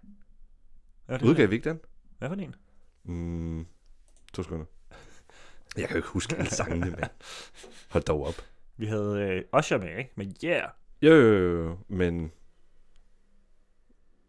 [1.09, 1.79] Ja, det Udgav vi ikke den?
[2.19, 2.55] Hvad for en?
[3.03, 3.65] Mm,
[4.33, 4.65] to sekunder.
[5.77, 7.09] Jeg kan jo ikke huske alle sangene, mand.
[7.89, 8.35] Hold dog op.
[8.77, 10.11] Vi havde øh, Usher med, ikke?
[10.15, 10.69] Men yeah.
[11.01, 12.31] Jo, jo, jo, jo, men...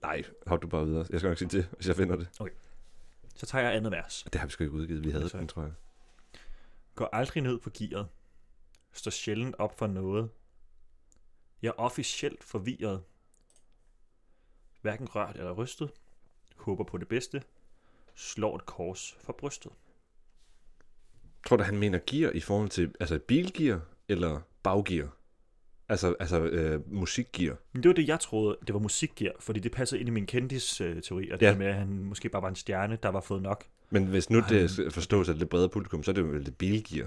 [0.03, 1.07] Nej, hold du bare videre.
[1.11, 2.29] Jeg skal nok sige det, hvis jeg finder det.
[3.35, 4.25] Så tager jeg andet vers.
[4.33, 5.05] Det har vi sgu ikke udgivet.
[5.05, 5.73] Vi havde Så- den, tror jeg.
[6.95, 8.09] Går aldrig ned på gearet.
[8.93, 10.31] Står sjældent op for noget.
[11.63, 13.03] Jeg er officielt forvirret.
[14.83, 15.91] Hverken rørt eller rystet.
[16.57, 17.43] Håber på det bedste.
[18.15, 19.73] Slår et kors for brystet.
[21.47, 25.09] Tror du, han mener gear i forhold til altså bilgear eller baggear?
[25.89, 27.57] Altså, altså øh, musikgear.
[27.73, 30.27] Men det var det, jeg troede, det var musikgear, fordi det passede ind i min
[30.27, 31.55] kendis-teori, og det Ja.
[31.57, 33.65] med, at han måske bare var en stjerne, der var fået nok.
[33.91, 36.47] Men hvis nu Ej, det forstås af det bredere publikum, så er det jo vel
[36.47, 37.07] det bilgear.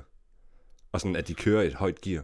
[0.91, 2.23] Og sådan, at de kører i et højt gear.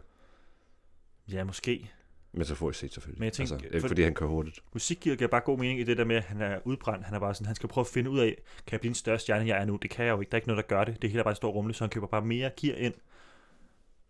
[1.31, 1.91] Ja, måske.
[2.31, 3.19] Men så får I set selvfølgelig.
[3.19, 4.59] Men jeg tænker, altså, ikke for- fordi han kører hurtigt.
[4.73, 7.05] Musikgear giver bare god mening i det der med, at han er udbrændt.
[7.05, 8.35] Han er bare sådan, han skal prøve at finde ud af,
[8.67, 9.75] kan jeg blive en større stjerne, end jeg er nu?
[9.75, 10.29] Det kan jeg jo ikke.
[10.31, 11.01] Der er ikke noget, der gør det.
[11.01, 12.93] Det hele er bare en stor rumle, så han køber bare mere gear ind.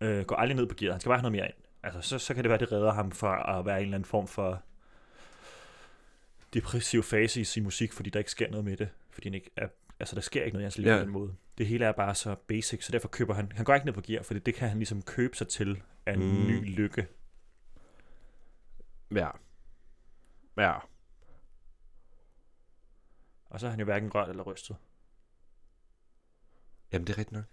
[0.00, 0.92] Øh, går aldrig ned på gearet.
[0.94, 1.54] Han skal bare have noget mere ind.
[1.84, 4.04] Altså, så, så kan det være, det redder ham fra at være en eller anden
[4.08, 4.62] form for
[6.54, 8.88] depressiv fase i sin musik, fordi der ikke sker noget med det.
[9.10, 9.68] Fordi han ikke er,
[10.00, 10.96] altså, der sker ikke noget i hans liv Ja.
[10.96, 11.36] på den måde.
[11.58, 14.00] Det hele er bare så basic, så derfor køber han, han går ikke ned på
[14.00, 16.46] gear, fordi det kan han ligesom købe sig til af en mm.
[16.46, 17.06] ny lykke.
[19.10, 19.30] Ja.
[20.56, 20.74] Ja.
[23.44, 24.76] Og så er han jo hverken rørt eller rystet.
[26.92, 27.44] Jamen, det er rigtigt nok.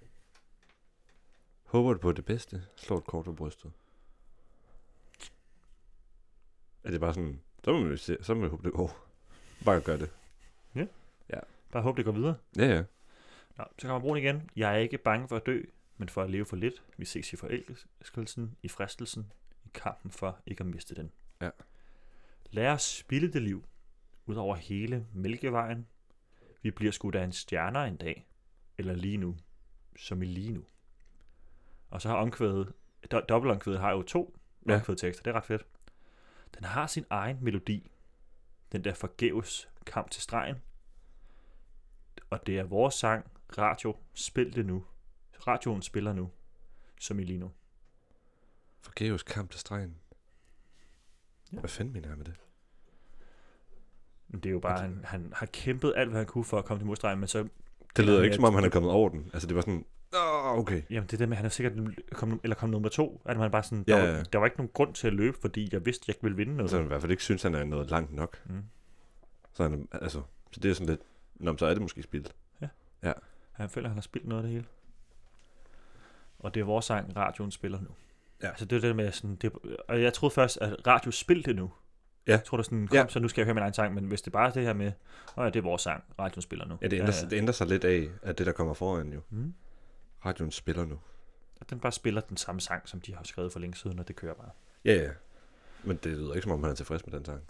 [1.64, 2.64] Håber du på det bedste?
[2.76, 3.72] Slå et kort på brystet.
[6.84, 9.08] Er det bare sådan, så må vi, se, så må vi håbe, det går.
[9.66, 10.10] Bare gør det.
[11.72, 12.36] Bare håb, det går videre.
[12.58, 12.84] Ja, ja.
[13.58, 14.50] Nå, så kommer broen igen.
[14.56, 15.62] Jeg er ikke bange for at dø,
[15.98, 16.84] men for at leve for lidt.
[16.98, 19.32] Vi ses i forelskelsen, i fristelsen,
[19.66, 21.12] i kampen for ikke at miste den.
[21.42, 21.50] Ja.
[22.52, 23.64] Lad os spille det liv,
[24.26, 25.88] ud over hele Mælkevejen.
[26.62, 28.28] Vi bliver skudt af en stjerner en dag,
[28.78, 29.38] eller lige nu,
[29.98, 30.64] som i lige nu.
[31.90, 32.74] Og så har omkvædet,
[33.14, 34.72] do- dobbeltomkvædet har jo to Ja.
[34.72, 34.78] ja.
[34.78, 35.66] omkvædtekster, det er ret fedt.
[36.58, 37.92] Den har sin egen melodi,
[38.72, 40.56] den der forgæves kamp til stregen,
[42.30, 44.86] og det er vores sang, radio, spil det nu.
[45.48, 46.32] Radioen spiller nu,
[47.00, 47.52] som i lige nu.
[48.82, 49.96] Forgæves kamp til stregen.
[51.52, 52.34] Hvad fanden mener jeg med det?
[54.28, 54.84] Men det er jo bare, Okay.
[54.84, 57.48] han, han har kæmpet alt, hvad han kunne for at komme til målstregen, men så,
[57.96, 59.30] Det lyder Ja, ikke, som om han er kommet over den.
[59.34, 60.82] Altså, det var sådan, åh, okay.
[60.90, 61.74] jamen det der med, at han er sikkert
[62.12, 64.16] kommet, eller kommet nummer to, at man bare sådan, Ja, der, ja.
[64.18, 66.38] var, der var ikke nogen grund til at løbe, fordi jeg vidste, jeg ikke ville
[66.38, 66.70] vinde noget.
[66.70, 68.38] Så han i hvert fald ikke synes, han er nået langt nok.
[68.46, 68.64] Mm.
[69.54, 70.22] Så, han, altså,
[70.52, 71.02] så det er sådan lidt,
[71.36, 72.36] Nå, så er det måske spildt.
[73.52, 74.66] Han føler, han har spillet noget af det hele.
[76.40, 77.88] Og det er vores sang, radioen spiller nu.
[78.44, 78.48] Ja.
[78.48, 79.52] Altså det er det med sådan, det,
[79.88, 81.12] og jeg troede først, at radio
[81.46, 81.72] det nu.
[82.28, 82.32] Ja.
[82.32, 83.08] Jeg tror det sådan, kom, Ja.
[83.08, 84.74] så nu skal jeg høre min egen sang, men hvis det bare er det her
[84.74, 84.92] med,
[85.38, 86.78] åh ja, det er vores sang, radioen spiller nu.
[86.82, 87.30] Ja, det ændrer, ja, ja.
[87.30, 89.22] det ændrer sig lidt af, at det, der kommer foran jo.
[89.30, 89.54] Mm.
[90.26, 91.00] Radioen spiller nu.
[91.62, 94.08] At den bare spiller den samme sang, som de har skrevet for længe siden, og
[94.08, 94.50] det kører bare.
[94.86, 95.10] Ja, ja.
[95.84, 97.44] Men det lyder ikke, som om han er tilfreds med den sang.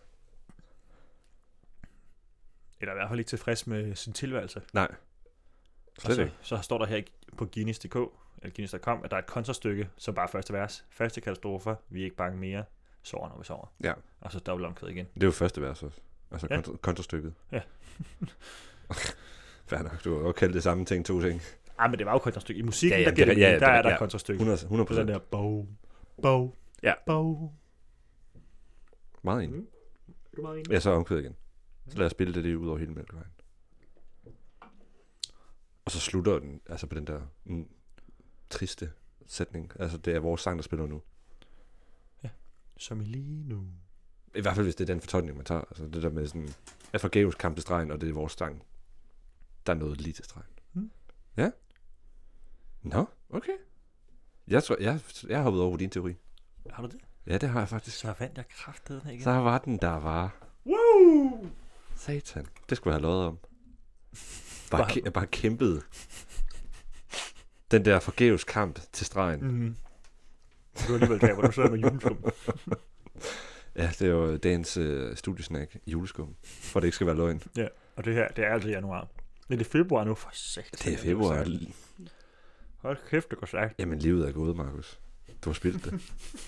[2.81, 4.61] Eller i hvert fald ikke tilfreds med sin tilværelse.
[4.73, 4.95] Nej.
[5.99, 6.33] Slet så, ikke.
[6.41, 7.01] så står der her
[7.37, 10.85] på Guinness.dk, eller Guinness.com, at der er et kontrastykke, som bare første vers.
[10.89, 12.63] Første katastrofer, vi er ikke bange mere,
[13.03, 13.67] sover når vi sover.
[13.83, 13.93] Ja.
[14.21, 15.07] Og så dobbelt omkvæd igen.
[15.13, 15.99] Det er jo første vers også.
[16.31, 16.55] Altså Ja.
[16.55, 16.61] ja.
[16.61, 17.33] kontra, kontrastykket.
[17.51, 17.61] Ja.
[19.69, 21.41] Fair nok, du har jo kaldt det samme ting, to ting.
[21.83, 22.59] Ah, men det var jo kontrastykke.
[22.59, 23.89] I musikken, Ja, ja, ja, der, giver det- det, ja, ja, det- der er der
[23.89, 23.93] ja.
[23.93, 23.97] ja.
[23.99, 24.37] kontrastykke.
[24.37, 25.67] 100, 100 På den der bog,
[26.21, 26.93] bog, Ja.
[27.05, 27.55] bog.
[29.23, 29.55] Meget enig.
[29.59, 29.67] Mm.
[30.07, 30.71] Er du meget enig?
[30.71, 31.35] Ja, så er omkvædet igen.
[31.89, 33.31] Så lad os spille det lige ud over hele Mælkevejen.
[35.85, 37.67] Og så slutter den altså på den der mm,
[38.49, 38.91] triste
[39.27, 39.71] sætning.
[39.79, 41.01] Altså, det er vores sang, der spiller nu.
[42.77, 43.65] Som i lige nu.
[44.35, 45.61] I hvert fald, hvis det er den fortolkning, man tager.
[45.61, 46.49] Altså, det der med sådan,
[46.93, 48.63] at forgæves kamp til stregen, og det er vores sang.
[49.65, 50.47] Der er noget lige til stregen.
[50.73, 50.91] Mm.
[51.37, 51.51] Ja.
[52.83, 53.51] Nå, okay.
[54.47, 56.13] Jeg tror, jeg, jeg har hoppet over på din teori.
[56.69, 56.99] Har du det?
[57.27, 57.97] Ja, det har jeg faktisk.
[57.97, 59.21] Så vandt jeg kraftedet igen.
[59.23, 60.47] Så var den, der var.
[60.65, 61.49] Woo!
[61.95, 62.45] Satan.
[62.69, 63.37] Det skulle jeg have lovet om.
[64.71, 65.83] Bare, Bare- kæ- bare kæmpet.
[67.71, 69.39] Den der forgæves kamp til stregen.
[69.41, 69.47] Mm.
[69.47, 69.75] Mm-hmm.
[70.87, 72.17] Du er alligevel der, hvor du sidder med juleskum.
[73.75, 75.75] Ja, det er jo dagens øh, studiesnack.
[75.87, 76.35] Juleskum.
[76.43, 77.41] For det ikke skal være løgn.
[77.95, 79.07] Og det her, det er altså januar.
[79.47, 80.69] Men det er februar nu, for sat.
[80.83, 81.47] Det er februar.
[82.81, 83.79] Hold kæft, det går stærkt.
[83.79, 84.99] Jamen, livet er gået, Markus.
[85.45, 85.91] Du har spildt det.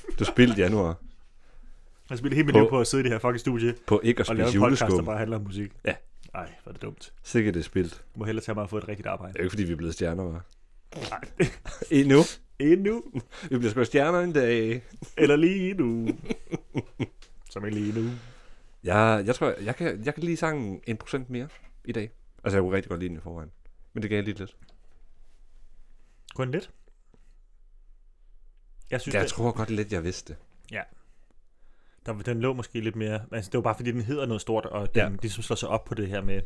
[0.08, 0.98] Du har spildt januar
[2.10, 4.20] Jeg spiller helt mit liv på at sidde i det her fucking studie på ikke
[4.20, 5.06] at og lave spise en podcast, der juleskum.
[5.06, 5.72] bare handler om musik.
[5.86, 5.96] Ja.
[6.34, 7.14] Ej, hvor er det dumt.
[7.24, 7.94] Sikkert det er spildt.
[8.16, 9.34] Du må hellere tage mig og få et rigtigt arbejde.
[9.34, 11.10] Det er jo ikke, fordi vi er blevet stjerner, hva'?
[11.10, 11.50] Nej.
[12.02, 12.20] Endnu.
[12.60, 13.04] Endnu.
[13.50, 14.84] Vi bliver sgu stjerner en dag.
[15.18, 16.08] Eller lige nu.
[17.50, 18.10] Som ikke lige nu.
[18.84, 21.48] Jeg, jeg tror, jeg kan, jeg kan lige sangen en procent mere
[21.86, 22.12] i dag.
[22.44, 23.52] Altså, jeg kunne rigtig godt lide den i forvejen.
[23.94, 24.56] Men det gav lige lidt.
[26.36, 26.72] Kun lidt.
[28.92, 30.42] Jeg synes, Jeg den, tror godt lidt, jeg vidste det.
[32.06, 33.22] der, den lå måske lidt mere...
[33.32, 35.10] Altså, det var bare fordi, den hedder noget stort, og den Ja.
[35.10, 35.16] ja.
[35.22, 36.42] ligesom slår sig op på det her med...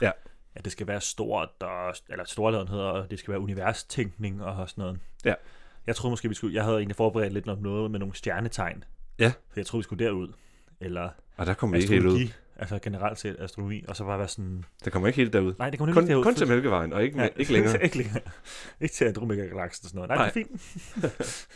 [0.00, 0.10] Ja.
[0.54, 4.68] At det skal være stort, og, eller storladen hedder, og det skal være universtænkning og
[4.68, 5.00] sådan noget.
[5.24, 5.34] Ja.
[5.86, 6.54] Jeg troede måske, vi skulle...
[6.54, 8.84] Jeg havde egentlig forberedt lidt noget med nogle stjernetegn.
[9.18, 9.28] Ja.
[9.28, 10.32] For jeg troede, vi skulle derud.
[10.80, 12.28] Eller Og der kommer vi ikke helt ud.
[12.60, 13.84] Altså generelt set astronomi.
[13.88, 14.64] Og så bare være sådan...
[14.84, 15.54] Der kommer ikke helt derud.
[15.58, 16.24] Nej, det kommer Kun, ikke derud.
[16.24, 17.28] kun til Mælkevejen, og ikke, ja.
[17.36, 17.82] ikke længere.
[17.84, 18.20] ikke længere.
[18.80, 20.08] ikke til Andromeda-galaksen og sådan noget.
[20.08, 20.30] Nej, Nej.
[20.30, 21.48] det er fint.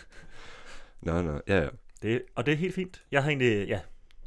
[1.07, 1.69] Nå, nå, ja, ja.
[2.03, 3.03] Det, og det er helt fint.
[3.11, 3.81] Jeg har egentlig, ja,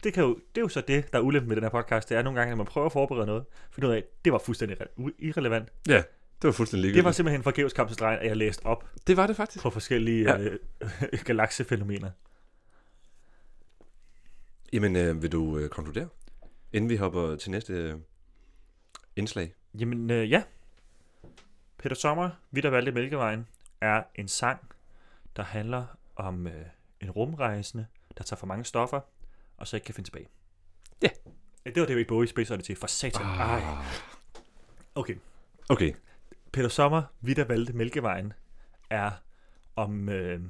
[0.04, 2.10] det, kan jo, det er jo så det, der er ulempen med den her podcast.
[2.10, 4.34] Det er nogle gange, når man prøver at forberede noget, finder ud af, at det
[4.34, 4.78] var fuldstændig
[5.20, 5.70] irrelevant.
[5.86, 6.04] Det
[6.44, 7.06] var fuldstændig Det ligegyldigt.
[7.06, 9.64] var simpelthen forgæves stregen, at jeg læste op det var det faktisk.
[9.64, 10.38] på forskellige Ja.
[10.42, 10.50] ja.
[11.14, 12.10] øh, galaksefænomener.
[14.74, 16.08] Jamen, øh, vil du øh, konkludere?
[16.74, 17.96] Inden vi hopper til næste øh,
[19.16, 19.54] indslag.
[19.80, 20.44] Jamen, øh, ja.
[21.78, 23.48] Peter Sommer, Vi der valgte Mælkevejen,
[23.82, 24.60] er en sang,
[25.36, 26.66] der handler om øh,
[27.02, 29.00] en rumrejsende, der tager for mange stoffer,
[29.58, 30.28] og så ikke kan finde tilbage.
[31.02, 31.10] Ja.
[31.66, 32.76] Ja, Det var David Bowie spidser det til.
[32.76, 33.26] For satan.
[33.26, 33.62] Ej.
[34.96, 35.16] Okay.
[35.70, 35.94] Okay,
[36.52, 38.34] Peter Sommer, Vi der valgte Mælkevejen,
[38.90, 39.12] er
[39.76, 40.10] om...
[40.10, 40.42] Øh,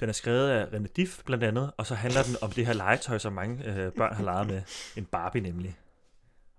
[0.00, 2.72] den er skrevet af René Diff blandt andet, og så handler den om det her
[2.72, 4.62] legetøj, som mange øh, børn har leget med.
[4.96, 5.76] En Barbie nemlig.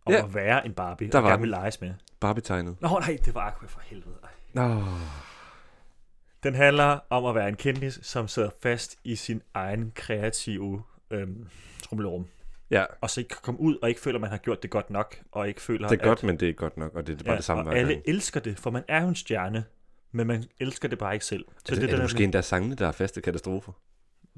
[0.06, 0.18] Om Ja.
[0.18, 0.26] ja.
[0.26, 1.94] at være en Barbie, Der og var gerne vil leges med.
[2.20, 2.76] Barbie-tegnet.
[2.82, 4.16] Nå nej, det var Aqua for helvede.
[4.24, 4.30] Ej.
[4.54, 4.84] Nå,
[6.44, 11.48] Den handler om at være en kendis, som sidder fast i sin egen kreative øhm,
[11.84, 12.26] trumlerum.
[12.72, 14.70] ja, Og så ikke kan komme ud, og ikke føler, at man har gjort det
[14.72, 17.08] godt nok, og ikke føler, det er godt, at, men det er godt nok, og
[17.08, 18.04] det er bare det samme og hver alle gang.
[18.08, 19.64] elsker det, for man er jo en stjerne,
[20.12, 21.46] men man elsker det bare ikke selv.
[21.48, 23.72] Så Er det, er det der måske endda sangene, der er faste katastrofer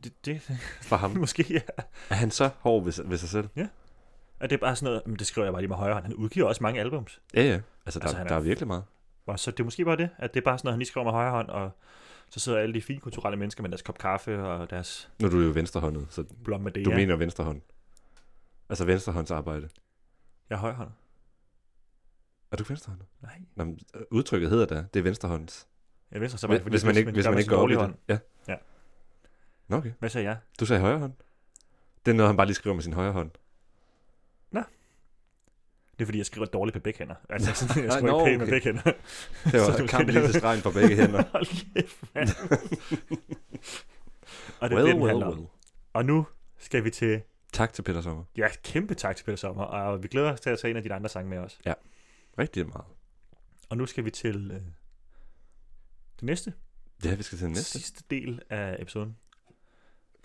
[0.03, 0.41] det, det,
[0.89, 1.11] for ham?
[1.11, 1.59] måske ja.
[2.09, 3.49] Er han så hård ved, ved sig selv?
[4.39, 6.03] Og det er bare sådan noget, men det skriver jeg bare lige med højre hånd.
[6.05, 7.21] Han udgiver også mange albums.
[7.33, 7.59] Ja, ja.
[7.85, 8.83] Altså, der, Altså, er- der er virkelig meget.
[9.25, 10.87] Og så det er måske bare det, at det er bare sådan noget, han lige
[10.87, 11.71] skriver med højre hånd, og
[12.29, 15.31] så sidder alle de fine kulturelle mennesker med deres kop kaffe og deres Nu er
[15.31, 16.85] du jo venstrehåndet, så blom med det.
[16.85, 17.61] du mener venstrehånd.
[18.69, 19.69] Altså venstrehåndsarbejde.
[20.49, 20.89] Jeg er højre hånd.
[22.51, 23.07] Er du venstrehåndet?
[23.21, 23.41] Nej.
[23.55, 24.93] Nå, men, øh, udtrykket hedder det.
[24.93, 25.67] Det er venstrehånds.
[26.11, 28.19] Er venstre, så Hvis, hvis man ikke, hvis man ikke går op i det.
[28.47, 28.55] Ja.
[29.67, 29.91] Nå, okay.
[29.99, 30.37] Hvad sagde jeg?
[30.59, 31.13] Du sagde højre hånd.
[32.05, 33.31] Det er noget, han bare lige skriver med sin højre hånd.
[36.01, 37.15] Det er fordi, jeg skriver dårligt på begge hænder.
[37.29, 38.53] Altså, sådan, jeg skriver nå, ikke pænt med okay.
[38.53, 38.81] begge hænder.
[39.43, 41.23] Det Så var du kamp lige til stregen på begge hænder.
[41.31, 42.29] Hold kæft, mand.
[44.59, 45.47] Og det er well, det, den well, well.
[45.93, 46.25] Og nu
[46.59, 47.21] skal vi til...
[47.53, 48.23] Tak til Peter Sommer.
[48.37, 50.83] Ja, kæmpe tak til Peter Sommer, og vi glæder os til at tage en af
[50.83, 51.59] de andre sange med os.
[52.39, 52.85] Rigtig meget.
[53.69, 54.57] Og nu skal vi til øh,
[56.15, 56.53] det næste,
[57.05, 57.79] Ja, vi skal til den næste.
[57.79, 59.17] sidste del af episoden.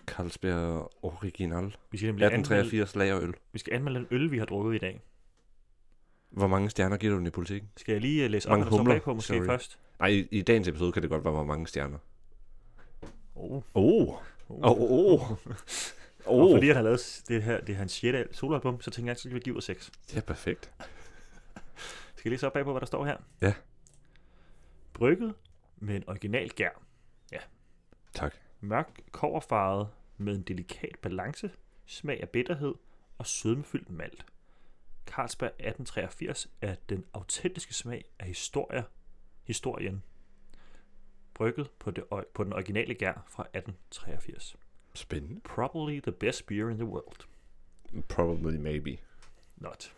[0.07, 1.77] Carlsberg Original.
[1.91, 3.35] Vi skal nemlig anmelde, 1883 lagerøl.
[3.53, 5.03] vi skal anmelde den øl, vi har drukket i dag.
[6.31, 7.71] Hvor mange stjerner giver du den i politikken?
[7.77, 9.47] Skal jeg lige øh, læse op, Mange hvad der bagpå måske sorry.
[9.47, 9.79] først?
[9.99, 11.99] Nej, i, i dagens episode kan det godt være, hvor mange stjerner.
[13.35, 13.63] Oh, Oh.
[13.75, 14.19] oh.
[14.49, 15.31] Oh, oh.
[16.27, 16.57] Og Oh.
[16.57, 18.37] fordi han har lavet det her, det er hans 6.
[18.37, 19.91] soloalbum, så tænker jeg, så skal vi give ud af 6.
[20.15, 20.73] Ja, perfekt.
[22.17, 23.17] Skal jeg læse op bagpå, hvad der står her?
[23.41, 23.55] Ja.
[24.93, 25.35] Brygget
[25.77, 26.83] med en original gær.
[28.17, 28.35] Tak.
[28.61, 31.51] Mørk koverfarvet med en delikat balance,
[31.87, 32.75] smag af bitterhed
[33.19, 34.27] og sødmefyldt malt.
[35.07, 38.83] Carlsberg 1883 er den autentiske smag af historier,
[39.43, 40.03] historien.
[41.35, 44.57] Brygget på, det, på den originale gær fra 1883.
[44.95, 45.41] Spændende.
[45.41, 47.27] Probably the best beer in the world.
[48.09, 48.99] Probably maybe.
[49.57, 49.93] Not.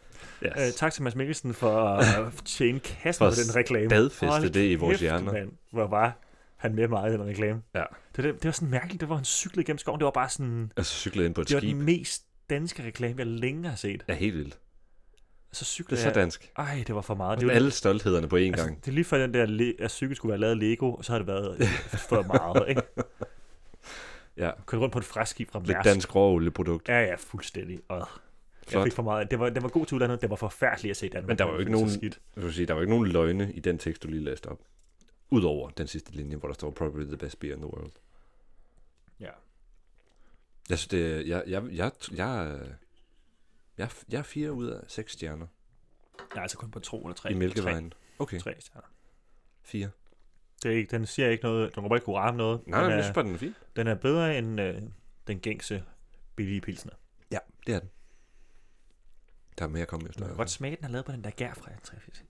[0.47, 0.53] Yes.
[0.57, 4.11] Uh, tak til Mads Mikkelsen for at tjene kassen For på den reklame.
[4.31, 5.33] Hold det i vores hjerner.
[5.33, 6.17] Mand, hvor var
[6.57, 7.63] han med meget i den reklame.
[7.75, 7.85] Ja.
[8.17, 10.01] Det, det, det var sådan mærkeligt, det var han cyklede gennem skoven.
[10.01, 11.77] Det var bare sådan, Altså cyklet ind på et det var skib.
[11.77, 14.05] den mest danske reklame, jeg længe har set.
[14.09, 14.59] Ja, helt vildt.
[15.53, 16.51] Så Det cyklede er så dansk.
[16.59, 17.37] Ej, det var for meget.
[17.37, 18.85] Det, Det var, alle stolthederne på én altså, gang.
[18.85, 21.13] det er lige før den der, le- at cykel skulle være lavet Lego, og så
[21.13, 21.67] har det været øh,
[22.09, 22.83] for meget, ikke?
[24.37, 24.51] Ja.
[24.67, 25.85] Kørte rundt på et fræskib fra Lidt Mærsk.
[25.89, 26.89] dansk råolieprodukt.
[26.89, 27.79] Ja, ja, fuldstændig.
[28.69, 28.87] Og jeg Flot.
[28.87, 29.31] fik for meget.
[29.31, 30.21] Det var, det var god til udlandet.
[30.23, 31.27] Det var forfærdeligt at se den.
[31.27, 32.21] Men der var jo ikke nogen- Skidt.
[32.37, 34.61] Jeg sige, der var ikke nogen løgne i den tekst, du lige læste op.
[35.31, 37.91] Udover den sidste linje, hvor der står probably the best beer in the world.
[39.21, 39.31] Ja.
[40.71, 42.59] Jeg synes, det er, jeg, jeg, jeg, jeg,
[43.79, 45.47] jeg, jeg er fire ud af seks stjerner
[46.19, 47.31] Jeg er altså kun på to eller tre.
[47.31, 47.93] i Mælkevejen.
[48.19, 48.87] Okay, Tre, stjerner.
[49.63, 49.91] fire.
[50.63, 52.67] Det er ikke, den siger ikke noget, den råber ikke hurra om noget.
[52.67, 53.55] Nej, den, nej, jeg er, synes bare, den er fin.
[53.77, 54.83] den er bedre end øh,
[55.27, 55.85] den gængse
[56.37, 56.93] billige pilsner.
[57.31, 57.91] Ja, det er den.
[59.59, 60.27] Der er mere at komme Du efter.
[60.27, 62.25] kan godt smage, den er lavet på den der gær fra 1883.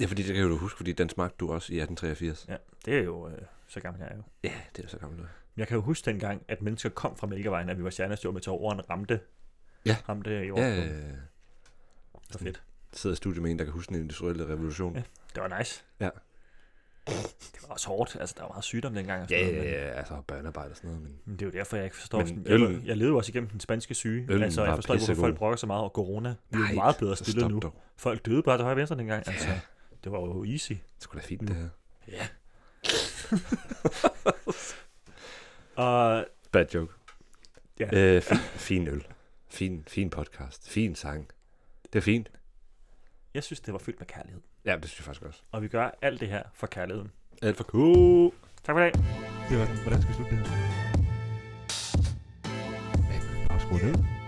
[0.00, 2.46] Ja, fordi det kan du huske, fordi den smagte du også i 1883.
[2.48, 4.22] Ja, det er jo, øh, så gammel jeg er jo.
[4.44, 5.20] Ja, det er så gammelt.
[5.20, 8.32] Men jeg kan jo huske dengang, at mennesker kom fra Mælkevejen, at vi var stjernestjål
[8.34, 9.20] med jorden ramte.
[9.86, 9.96] Ja.
[10.08, 10.64] Ramte Ja, jorden.
[10.64, 11.12] ja, det ja.
[12.32, 12.62] var fedt.
[12.92, 14.94] sidder i studiet med en, der kan huske den industrielle revolution.
[14.96, 15.02] Ja.
[15.34, 15.84] Det var nice.
[16.00, 16.10] Ja.
[17.06, 18.16] Det var også hårdt.
[18.20, 19.22] Altså, der var meget sygdom dengang.
[19.22, 21.46] og Ja, sådan ja, noget, ja, altså børnearbejde og sådan noget, men Men det er
[21.46, 22.18] jo derfor, jeg ikke forstår.
[22.18, 24.26] Men sådan, jeg, jeg levede også igennem den spanske syge.
[24.28, 26.34] Øllen altså, jeg forstår ikke, hvorfor folk brokker så meget over corona.
[26.50, 27.58] Vi er jo meget bedre stillet nu.
[27.58, 27.74] dog.
[27.96, 29.28] Folk døde bare til højre venstre dengang.
[29.28, 29.60] Altså, Ja.
[30.04, 30.72] det var jo easy.
[30.72, 31.68] Det skulle da fint, det her.
[32.08, 32.26] Ja.
[35.84, 36.92] og Bad joke.
[37.80, 37.88] Ja.
[38.16, 39.06] Øh, fin, fin øl.
[39.48, 40.68] Fin, fin podcast.
[40.70, 41.28] Fin sang.
[41.92, 42.30] Det er fint.
[43.34, 44.40] jeg synes, det var fyldt med kærlighed.
[44.64, 45.42] Ja, det synes jeg faktisk også.
[45.52, 47.10] Og vi gør alt det her for kærligheden.
[47.42, 48.32] Alt for cool.
[48.64, 48.92] Tak for i dag.
[49.48, 49.76] Det var den.
[49.82, 50.56] Hvordan skal vi slutte det her?
[53.50, 54.19] Afskru ned.